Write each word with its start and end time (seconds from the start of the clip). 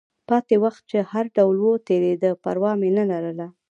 پاتې 0.29 0.55
وخت 0.63 0.81
چې 0.91 0.97
هر 1.11 1.25
ډول 1.35 1.57
و، 1.61 1.65
تېرېده، 1.87 2.31
پروا 2.43 2.71
مې 2.79 2.89
نه 2.97 3.03
لرله. 3.11 3.47